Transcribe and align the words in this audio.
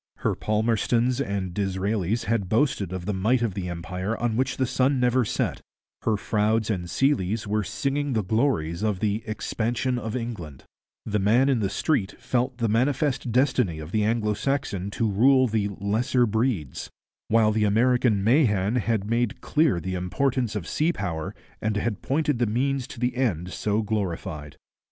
Her 0.21 0.33
Palmerstons 0.33 1.21
and 1.21 1.53
Disraelis 1.53 2.23
had 2.23 2.49
boasted 2.49 2.91
of 2.91 3.05
the 3.05 3.13
might 3.13 3.43
of 3.43 3.53
the 3.53 3.69
empire 3.69 4.17
on 4.17 4.35
which 4.35 4.57
the 4.57 4.65
sun 4.65 4.99
never 4.99 5.23
set; 5.23 5.61
her 6.01 6.17
Froudes 6.17 6.71
and 6.71 6.89
Seeleys 6.89 7.45
were 7.45 7.63
singing 7.63 8.13
the 8.13 8.23
glories 8.23 8.81
of 8.81 8.99
the 8.99 9.21
'expansion 9.27 9.99
of 9.99 10.15
England'; 10.15 10.63
the 11.05 11.19
man 11.19 11.49
in 11.49 11.59
the 11.59 11.69
street 11.69 12.19
felt 12.19 12.57
the 12.57 12.67
manifest 12.67 13.31
destiny 13.31 13.77
of 13.77 13.91
the 13.91 14.03
Anglo 14.03 14.33
Saxon 14.33 14.89
to 14.89 15.07
rule 15.07 15.45
the 15.45 15.67
'lesser 15.69 16.25
breeds'; 16.25 16.89
while 17.27 17.51
the 17.51 17.63
American 17.65 18.23
Mahan 18.23 18.77
had 18.77 19.07
made 19.07 19.39
clear 19.39 19.79
the 19.79 19.93
importance 19.93 20.55
of 20.55 20.67
sea 20.67 20.91
power 20.91 21.35
and 21.61 21.77
had 21.77 22.01
pointed 22.01 22.39
the 22.39 22.47
means 22.47 22.87
to 22.87 22.99
the 22.99 23.15
end 23.15 23.53
so 23.53 23.83
glorified. 23.83 24.57